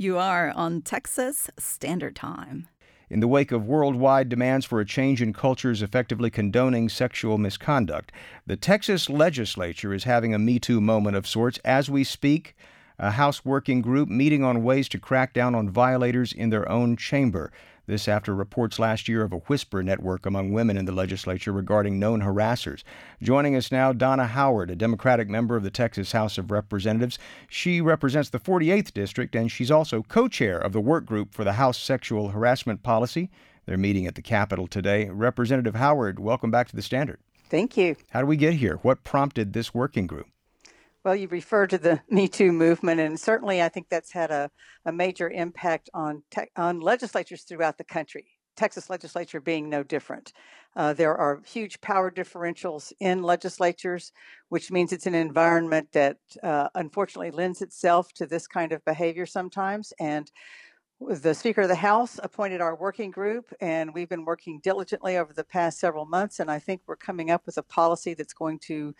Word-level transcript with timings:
You 0.00 0.16
are 0.16 0.52
on 0.54 0.82
Texas 0.82 1.50
Standard 1.58 2.14
Time. 2.14 2.68
In 3.10 3.18
the 3.18 3.26
wake 3.26 3.50
of 3.50 3.66
worldwide 3.66 4.28
demands 4.28 4.64
for 4.64 4.78
a 4.78 4.84
change 4.84 5.20
in 5.20 5.32
cultures 5.32 5.82
effectively 5.82 6.30
condoning 6.30 6.88
sexual 6.88 7.36
misconduct, 7.36 8.12
the 8.46 8.56
Texas 8.56 9.10
legislature 9.10 9.92
is 9.92 10.04
having 10.04 10.32
a 10.32 10.38
Me 10.38 10.60
Too 10.60 10.80
moment 10.80 11.16
of 11.16 11.26
sorts 11.26 11.58
as 11.64 11.90
we 11.90 12.04
speak. 12.04 12.54
A 13.00 13.10
House 13.10 13.44
working 13.44 13.82
group 13.82 14.08
meeting 14.08 14.44
on 14.44 14.62
ways 14.62 14.88
to 14.90 15.00
crack 15.00 15.32
down 15.34 15.56
on 15.56 15.68
violators 15.68 16.32
in 16.32 16.50
their 16.50 16.68
own 16.70 16.96
chamber. 16.96 17.50
This 17.88 18.06
after 18.06 18.34
reports 18.34 18.78
last 18.78 19.08
year 19.08 19.22
of 19.22 19.32
a 19.32 19.38
whisper 19.38 19.82
network 19.82 20.26
among 20.26 20.52
women 20.52 20.76
in 20.76 20.84
the 20.84 20.92
legislature 20.92 21.52
regarding 21.52 21.98
known 21.98 22.20
harassers. 22.20 22.82
Joining 23.22 23.56
us 23.56 23.72
now, 23.72 23.94
Donna 23.94 24.26
Howard, 24.26 24.70
a 24.70 24.76
Democratic 24.76 25.26
member 25.26 25.56
of 25.56 25.62
the 25.62 25.70
Texas 25.70 26.12
House 26.12 26.36
of 26.36 26.50
Representatives. 26.50 27.18
She 27.48 27.80
represents 27.80 28.28
the 28.28 28.38
48th 28.38 28.92
District, 28.92 29.34
and 29.34 29.50
she's 29.50 29.70
also 29.70 30.02
co 30.02 30.28
chair 30.28 30.58
of 30.58 30.74
the 30.74 30.82
work 30.82 31.06
group 31.06 31.32
for 31.32 31.44
the 31.44 31.54
House 31.54 31.78
Sexual 31.78 32.28
Harassment 32.28 32.82
Policy. 32.82 33.30
They're 33.64 33.78
meeting 33.78 34.06
at 34.06 34.16
the 34.16 34.22
Capitol 34.22 34.66
today. 34.66 35.08
Representative 35.08 35.76
Howard, 35.76 36.18
welcome 36.18 36.50
back 36.50 36.68
to 36.68 36.76
the 36.76 36.82
Standard. 36.82 37.20
Thank 37.48 37.78
you. 37.78 37.96
How 38.10 38.20
do 38.20 38.26
we 38.26 38.36
get 38.36 38.52
here? 38.52 38.80
What 38.82 39.02
prompted 39.02 39.54
this 39.54 39.72
working 39.72 40.06
group? 40.06 40.26
Well, 41.08 41.16
you 41.16 41.28
referred 41.28 41.70
to 41.70 41.78
the 41.78 42.02
Me 42.10 42.28
Too 42.28 42.52
movement, 42.52 43.00
and 43.00 43.18
certainly 43.18 43.62
I 43.62 43.70
think 43.70 43.88
that's 43.88 44.12
had 44.12 44.30
a, 44.30 44.50
a 44.84 44.92
major 44.92 45.30
impact 45.30 45.88
on 45.94 46.22
te- 46.30 46.50
on 46.54 46.80
legislatures 46.80 47.44
throughout 47.44 47.78
the 47.78 47.84
country. 47.84 48.26
Texas 48.58 48.90
legislature 48.90 49.40
being 49.40 49.70
no 49.70 49.82
different. 49.82 50.34
Uh, 50.76 50.92
there 50.92 51.16
are 51.16 51.40
huge 51.46 51.80
power 51.80 52.10
differentials 52.10 52.92
in 53.00 53.22
legislatures, 53.22 54.12
which 54.50 54.70
means 54.70 54.92
it's 54.92 55.06
an 55.06 55.14
environment 55.14 55.88
that 55.92 56.18
uh, 56.42 56.68
unfortunately 56.74 57.30
lends 57.30 57.62
itself 57.62 58.12
to 58.12 58.26
this 58.26 58.46
kind 58.46 58.72
of 58.72 58.84
behavior 58.84 59.24
sometimes. 59.24 59.94
And 59.98 60.30
the 61.00 61.34
Speaker 61.34 61.62
of 61.62 61.68
the 61.68 61.76
House 61.76 62.18
appointed 62.22 62.60
our 62.60 62.74
working 62.74 63.10
group, 63.10 63.52
and 63.60 63.94
we've 63.94 64.08
been 64.08 64.24
working 64.24 64.60
diligently 64.60 65.16
over 65.16 65.32
the 65.32 65.44
past 65.44 65.78
several 65.78 66.06
months. 66.06 66.40
And 66.40 66.50
I 66.50 66.58
think 66.58 66.82
we're 66.86 66.96
coming 66.96 67.30
up 67.30 67.46
with 67.46 67.56
a 67.56 67.62
policy 67.62 68.14
that's 68.14 68.32
going 68.32 68.58
to 68.60 68.94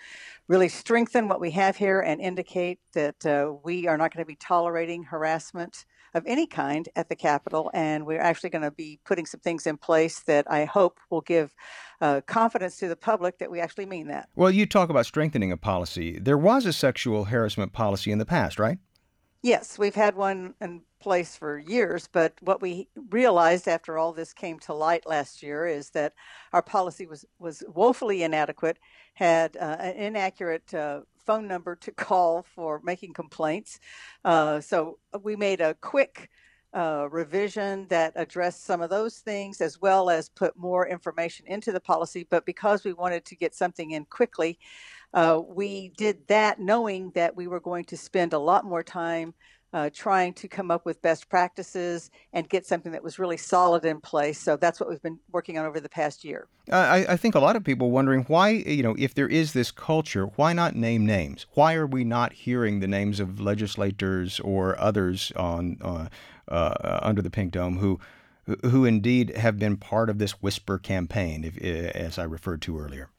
really 0.47 0.69
strengthen 0.69 1.28
what 1.28 1.41
we 1.41 1.50
have 1.53 1.77
here 1.77 2.00
and 2.00 2.20
indicate 2.20 2.78
that 2.92 3.27
uh, 3.27 3.53
we 3.64 3.89
are 3.89 3.98
not 3.98 4.14
going 4.14 4.25
to 4.25 4.28
be 4.28 4.37
tolerating 4.37 5.03
harassment 5.05 5.84
of 6.14 6.25
any 6.27 6.47
kind 6.47 6.89
at 6.97 7.09
the 7.09 7.17
Capitol. 7.17 7.70
And 7.75 8.06
we're 8.06 8.20
actually 8.20 8.50
going 8.50 8.62
to 8.62 8.70
be 8.70 9.00
putting 9.05 9.27
some 9.27 9.41
things 9.41 9.67
in 9.67 9.77
place 9.77 10.20
that 10.20 10.50
I 10.50 10.65
hope 10.65 11.00
will 11.11 11.20
give 11.20 11.55
uh, 12.00 12.20
confidence 12.27 12.77
to 12.78 12.89
the 12.89 12.97
public 12.97 13.39
that 13.39 13.50
we 13.50 13.61
actually 13.61 13.87
mean 13.87 14.06
that. 14.09 14.28
Well, 14.37 14.50
you 14.50 14.67
talk 14.67 14.89
about 14.89 15.06
strengthening 15.06 15.53
a 15.53 15.56
policy. 15.56 16.19
There 16.19 16.39
was 16.39 16.65
a 16.65 16.72
sexual 16.72 17.25
harassment 17.25 17.72
policy 17.72 18.12
in 18.12 18.19
the 18.19 18.27
past, 18.27 18.59
right? 18.59 18.78
Yes, 19.42 19.78
we've 19.78 19.94
had 19.94 20.17
one 20.17 20.55
in 20.61 20.83
place 21.00 21.36
for 21.36 21.58
years, 21.58 22.08
but 22.11 22.34
what 22.41 22.61
we 22.61 22.89
realized 23.11 23.69
after 23.69 23.97
all 23.97 24.12
this 24.12 24.33
came 24.33 24.58
to 24.61 24.75
light 24.75 25.06
last 25.06 25.42
year 25.44 25.64
is 25.67 25.91
that 25.91 26.12
our 26.53 26.62
policy 26.62 27.06
was, 27.06 27.25
was 27.39 27.62
woefully 27.69 28.25
inadequate, 28.25 28.78
had 29.14 29.56
uh, 29.56 29.77
an 29.78 29.94
inaccurate 29.97 30.75
uh, 30.75 31.03
phone 31.25 31.47
number 31.47 31.77
to 31.77 31.92
call 31.92 32.42
for 32.42 32.81
making 32.83 33.12
complaints. 33.14 33.78
Uh, 34.25 34.61
so 34.61 34.98
we 35.22 35.36
made 35.36 35.61
a 35.61 35.75
quick 35.75 36.28
uh, 36.74 37.08
revision 37.11 37.86
that 37.88 38.12
addressed 38.16 38.64
some 38.64 38.83
of 38.83 38.91
those 38.91 39.19
things 39.19 39.61
as 39.61 39.80
well 39.80 40.11
as 40.11 40.28
put 40.28 40.56
more 40.56 40.86
information 40.86 41.47
into 41.47 41.72
the 41.72 41.80
policy. 41.80 42.27
But 42.28 42.44
because 42.47 42.84
we 42.84 42.92
wanted 42.92 43.25
to 43.27 43.36
get 43.36 43.55
something 43.55 43.92
in 43.92 44.05
quickly, 44.05 44.58
uh, 45.14 45.41
we 45.47 45.92
did 45.97 46.27
that 46.28 46.60
knowing 46.60 47.10
that 47.14 47.34
we 47.34 47.47
were 47.47 47.60
going 47.60 47.84
to 47.86 47.97
spend 47.97 48.33
a 48.34 48.38
lot 48.38 48.64
more 48.64 48.83
time 48.83 49.34
uh, 49.72 49.91
trying 49.92 50.33
to 50.33 50.48
come 50.48 50.70
up 50.70 50.86
with 50.86 51.02
best 51.02 51.28
practices 51.28 52.11
and 52.33 52.48
get 52.48 52.66
something 52.66 52.92
that 52.92 53.02
was 53.02 53.19
really 53.19 53.36
solid 53.36 53.84
in 53.84 54.00
place. 54.00 54.38
So 54.38 54.56
that's 54.56 54.80
what 54.80 54.88
we've 54.88 55.02
been 55.02 55.19
working 55.30 55.58
on 55.58 55.66
over 55.66 55.78
the 55.78 55.88
past 55.88 56.25
year. 56.25 56.48
I, 56.70 57.06
I, 57.10 57.16
think 57.16 57.34
a 57.34 57.41
lot 57.41 57.56
of 57.56 57.64
people 57.64 57.91
wondering 57.91 58.25
why, 58.25 58.50
you 58.50 58.83
know, 58.83 58.94
if 58.98 59.15
there 59.15 59.28
is 59.28 59.53
this 59.53 59.70
culture, 59.70 60.26
why 60.37 60.53
not 60.53 60.75
name 60.75 61.04
names? 61.04 61.47
Why 61.54 61.75
are 61.75 61.87
we 61.87 62.04
not 62.04 62.32
hearing 62.32 62.81
the 62.81 62.87
names 62.87 63.20
of 63.20 63.41
legislators 63.41 64.41
or 64.41 64.78
others 64.78 65.32
on 65.37 65.78
uh, 65.82 66.09
uh 66.48 67.00
under 67.03 67.22
the 67.22 67.31
pink 67.31 67.53
dome 67.53 67.78
who? 67.78 68.00
Who 68.64 68.87
indeed 68.87 69.37
have 69.37 69.59
been 69.59 69.76
part 69.76 70.09
of 70.09 70.16
this 70.16 70.41
whisper 70.41 70.78
campaign, 70.78 71.44
if, 71.44 71.59
as 71.94 72.19
I 72.19 72.25
referred 72.25 72.62
to 72.62 72.78
earlier? 72.78 73.10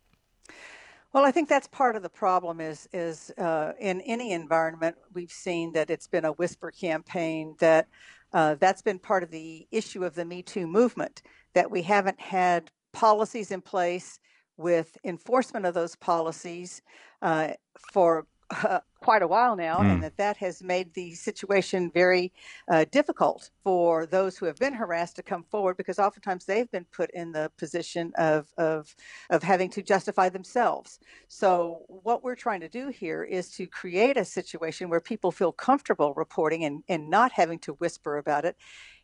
Well, 1.12 1.25
I 1.25 1.31
think 1.31 1.50
that's 1.50 1.68
part 1.68 1.96
of 1.96 2.03
the 2.03 2.09
problem. 2.09 2.62
Is 2.62 2.88
is 2.94 3.31
uh, 3.38 3.74
in 3.80 4.02
any 4.02 4.31
environment 4.31 4.96
we've 5.14 5.31
seen 5.31 5.74
that 5.74 5.90
it's 5.90 6.08
been 6.08 6.25
a 6.25 6.34
whisper 6.34 6.72
campaign. 6.72 7.56
That 7.59 7.88
uh, 8.31 8.56
that's 8.59 8.84
been 8.84 9.00
part 9.00 9.24
of 9.24 9.31
the 9.31 9.68
issue 9.72 10.06
of 10.06 10.14
the 10.14 10.25
Me 10.25 10.44
Too 10.44 10.68
movement. 10.68 11.24
That 11.56 11.72
we 11.72 11.81
haven't 11.81 12.19
had 12.19 12.69
policies 12.94 13.50
in 13.52 13.62
place 13.62 14.19
with 14.58 14.98
enforcement 15.03 15.66
of 15.66 15.74
those 15.74 15.96
policies 15.96 16.81
uh, 17.22 17.50
for 17.92 18.28
uh, 18.52 18.80
quite 19.00 19.22
a 19.22 19.28
while 19.28 19.56
now, 19.56 19.78
mm. 19.78 19.92
and 19.92 20.04
that 20.04 20.18
that 20.18 20.38
has 20.38 20.62
made 20.62 20.94
the 20.94 21.14
situation 21.14 21.90
very 21.94 22.34
uh, 22.70 22.86
difficult 22.92 23.50
for 23.64 24.06
those 24.06 24.38
who 24.38 24.46
have 24.46 24.58
been 24.58 24.74
harassed 24.74 25.16
to 25.16 25.24
come 25.24 25.44
forward 25.44 25.78
because 25.78 26.00
oftentimes 26.00 26.46
they've 26.46 26.70
been 26.70 26.86
put 26.92 27.10
in 27.12 27.32
the 27.32 27.50
position 27.58 28.12
of, 28.18 28.48
of, 28.58 28.94
of 29.30 29.42
having 29.42 29.70
to 29.70 29.82
justify 29.82 30.28
themselves. 30.28 31.00
So, 31.28 31.84
what 31.88 32.24
we're 32.24 32.36
trying 32.36 32.60
to 32.60 32.70
do 32.70 32.90
here 32.90 33.24
is 33.24 33.50
to 33.52 33.68
create 33.68 34.18
a 34.18 34.26
situation 34.26 34.90
where 34.90 35.00
people 35.00 35.31
feel 35.31 35.52
comfortable 35.52 36.14
reporting 36.14 36.66
and, 36.66 36.84
and 36.90 37.10
not 37.10 37.31
having 37.31 37.60
to 37.60 37.74
whisper 37.74 38.18
about 38.18 38.46
it 38.46 38.58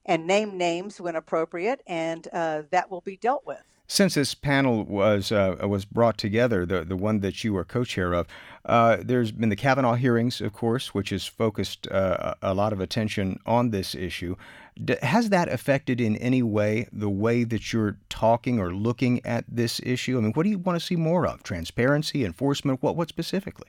and 0.06 0.28
name 0.28 0.58
names 0.58 1.02
when 1.02 1.16
appropriate, 1.16 1.82
and 1.88 2.28
uh, 2.32 2.64
that 2.72 2.92
will 2.92 3.02
be 3.02 3.18
dealt 3.18 3.46
with. 3.46 3.64
Since 3.88 4.16
this 4.16 4.34
panel 4.34 4.84
was 4.84 5.32
uh, 5.32 5.58
was 5.62 5.86
brought 5.86 6.18
together, 6.18 6.66
the 6.66 6.84
the 6.84 6.96
one 6.96 7.20
that 7.20 7.44
you 7.44 7.56
are 7.56 7.64
co-chair 7.64 8.14
of, 8.14 8.28
uh, 8.66 8.98
there's 9.00 9.32
been 9.32 9.50
the 9.50 9.56
Kavanaugh 9.56 9.94
hearings, 9.94 10.42
of 10.42 10.54
course, 10.54 10.96
which 10.96 11.12
has 11.12 11.28
focused 11.28 11.88
uh, 11.90 12.34
a 12.42 12.56
lot 12.56 12.74
of 12.74 12.80
attention 12.80 13.40
on 13.46 13.70
this 13.70 13.94
issue. 13.94 14.36
D- 14.84 14.96
has 15.04 15.30
that 15.30 15.50
affected 15.50 16.02
in 16.02 16.16
any 16.18 16.42
way 16.42 16.88
the 16.92 17.10
way 17.10 17.44
that 17.44 17.72
you're 17.72 17.98
talking 18.10 18.60
or 18.60 18.74
looking 18.74 19.24
at 19.24 19.46
this 19.48 19.80
issue? 19.84 20.18
I 20.18 20.22
mean, 20.22 20.34
what 20.34 20.44
do 20.44 20.50
you 20.50 20.58
want 20.58 20.80
to 20.80 20.86
see 20.86 20.96
more 20.96 21.28
of? 21.28 21.44
Transparency, 21.44 22.26
enforcement, 22.26 22.82
what 22.82 22.96
what 22.96 23.10
specifically? 23.10 23.68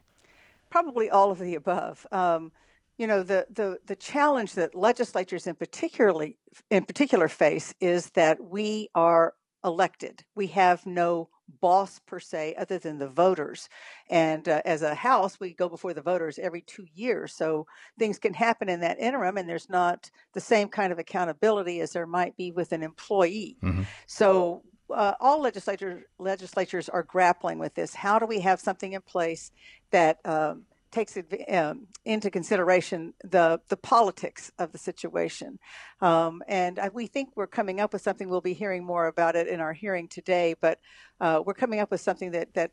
Probably 0.70 1.10
all 1.10 1.30
of 1.30 1.38
the 1.38 1.54
above. 1.54 2.06
Um, 2.10 2.52
you 2.96 3.06
know 3.06 3.22
the, 3.22 3.46
the 3.50 3.78
the 3.86 3.96
challenge 3.96 4.54
that 4.54 4.74
legislatures 4.74 5.46
in 5.46 5.54
particularly 5.54 6.38
in 6.70 6.84
particular 6.84 7.28
face 7.28 7.74
is 7.80 8.10
that 8.10 8.42
we 8.42 8.88
are 8.94 9.34
elected. 9.66 10.24
We 10.34 10.46
have 10.48 10.86
no 10.86 11.28
boss 11.60 12.00
per 12.06 12.18
se 12.18 12.54
other 12.58 12.78
than 12.78 12.98
the 12.98 13.08
voters. 13.08 13.68
And 14.10 14.48
uh, 14.48 14.62
as 14.64 14.82
a 14.82 14.94
House, 14.94 15.38
we 15.38 15.54
go 15.54 15.68
before 15.68 15.94
the 15.94 16.02
voters 16.02 16.38
every 16.38 16.62
two 16.62 16.86
years. 16.94 17.34
So 17.34 17.66
things 17.98 18.18
can 18.18 18.34
happen 18.34 18.68
in 18.68 18.80
that 18.80 18.98
interim, 18.98 19.36
and 19.36 19.48
there's 19.48 19.70
not 19.70 20.10
the 20.32 20.40
same 20.40 20.68
kind 20.68 20.92
of 20.92 20.98
accountability 20.98 21.80
as 21.80 21.92
there 21.92 22.06
might 22.06 22.36
be 22.36 22.50
with 22.50 22.72
an 22.72 22.82
employee. 22.82 23.56
Mm-hmm. 23.62 23.82
So 24.06 24.62
uh, 24.92 25.14
all 25.20 25.40
legislators 25.40 26.04
legislatures 26.18 26.88
are 26.88 27.02
grappling 27.02 27.58
with 27.58 27.74
this. 27.74 27.94
How 27.94 28.18
do 28.18 28.26
we 28.26 28.40
have 28.40 28.60
something 28.60 28.92
in 28.92 29.02
place 29.02 29.50
that 29.90 30.18
um, 30.24 30.64
takes 30.90 31.18
um, 31.48 31.86
into 32.04 32.30
consideration 32.30 33.14
the 33.22 33.60
the 33.68 33.76
politics 33.76 34.50
of 34.58 34.72
the 34.72 34.78
situation. 34.78 35.58
Um, 36.00 36.42
and 36.48 36.78
I, 36.78 36.88
we 36.88 37.06
think 37.06 37.30
we're 37.34 37.46
coming 37.46 37.80
up 37.80 37.92
with 37.92 38.02
something. 38.02 38.28
We'll 38.28 38.40
be 38.40 38.54
hearing 38.54 38.84
more 38.84 39.06
about 39.06 39.36
it 39.36 39.48
in 39.48 39.60
our 39.60 39.72
hearing 39.72 40.08
today, 40.08 40.54
but 40.60 40.78
uh, 41.20 41.42
we're 41.44 41.54
coming 41.54 41.80
up 41.80 41.90
with 41.90 42.00
something 42.00 42.32
that 42.32 42.54
that 42.54 42.72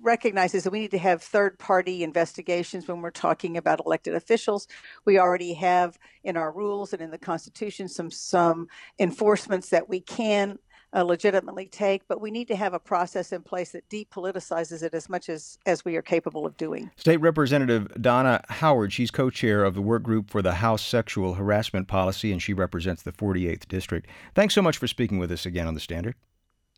recognizes 0.00 0.64
that 0.64 0.70
we 0.70 0.80
need 0.80 0.90
to 0.90 0.98
have 0.98 1.22
third 1.22 1.58
party 1.58 2.02
investigations 2.02 2.88
when 2.88 3.02
we're 3.02 3.10
talking 3.10 3.56
about 3.56 3.80
elected 3.84 4.14
officials. 4.14 4.66
We 5.04 5.18
already 5.18 5.54
have 5.54 5.98
in 6.24 6.36
our 6.36 6.50
rules 6.50 6.92
and 6.92 7.02
in 7.02 7.10
the 7.10 7.18
Constitution 7.18 7.88
some 7.88 8.10
some 8.10 8.68
enforcements 8.98 9.68
that 9.70 9.88
we 9.88 10.00
can 10.00 10.58
uh, 10.96 11.02
legitimately 11.02 11.66
take, 11.66 12.08
but 12.08 12.20
we 12.20 12.30
need 12.30 12.48
to 12.48 12.56
have 12.56 12.72
a 12.72 12.78
process 12.78 13.30
in 13.30 13.42
place 13.42 13.72
that 13.72 13.88
depoliticizes 13.90 14.82
it 14.82 14.94
as 14.94 15.08
much 15.08 15.28
as, 15.28 15.58
as 15.66 15.84
we 15.84 15.94
are 15.94 16.02
capable 16.02 16.46
of 16.46 16.56
doing. 16.56 16.90
State 16.96 17.18
Representative 17.18 17.92
Donna 18.00 18.42
Howard, 18.48 18.92
she's 18.92 19.10
co 19.10 19.28
chair 19.28 19.62
of 19.62 19.74
the 19.74 19.82
work 19.82 20.02
group 20.02 20.30
for 20.30 20.40
the 20.40 20.54
House 20.54 20.84
Sexual 20.84 21.34
Harassment 21.34 21.86
Policy, 21.86 22.32
and 22.32 22.42
she 22.42 22.54
represents 22.54 23.02
the 23.02 23.12
48th 23.12 23.68
District. 23.68 24.08
Thanks 24.34 24.54
so 24.54 24.62
much 24.62 24.78
for 24.78 24.86
speaking 24.86 25.18
with 25.18 25.30
us 25.30 25.44
again 25.44 25.66
on 25.66 25.74
The 25.74 25.80
Standard. 25.80 26.14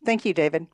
Thank 0.05 0.25
you, 0.25 0.33
David. 0.33 0.67